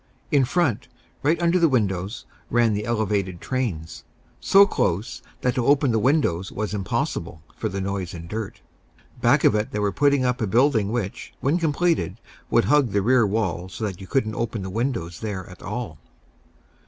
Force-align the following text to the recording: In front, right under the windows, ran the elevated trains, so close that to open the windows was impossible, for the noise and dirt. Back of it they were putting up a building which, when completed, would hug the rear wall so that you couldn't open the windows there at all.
In 0.31 0.45
front, 0.45 0.87
right 1.21 1.39
under 1.39 1.59
the 1.59 1.69
windows, 1.69 2.25
ran 2.49 2.73
the 2.73 2.87
elevated 2.87 3.39
trains, 3.39 4.03
so 4.39 4.65
close 4.65 5.21
that 5.41 5.53
to 5.53 5.67
open 5.67 5.91
the 5.91 5.99
windows 5.99 6.51
was 6.51 6.73
impossible, 6.73 7.43
for 7.55 7.69
the 7.69 7.79
noise 7.79 8.15
and 8.15 8.27
dirt. 8.27 8.61
Back 9.21 9.43
of 9.43 9.53
it 9.53 9.69
they 9.69 9.77
were 9.77 9.91
putting 9.91 10.25
up 10.25 10.41
a 10.41 10.47
building 10.47 10.91
which, 10.91 11.33
when 11.39 11.59
completed, 11.59 12.19
would 12.49 12.65
hug 12.65 12.93
the 12.93 13.03
rear 13.03 13.27
wall 13.27 13.69
so 13.69 13.83
that 13.83 14.01
you 14.01 14.07
couldn't 14.07 14.33
open 14.33 14.63
the 14.63 14.71
windows 14.71 15.19
there 15.19 15.47
at 15.47 15.61
all. 15.61 15.99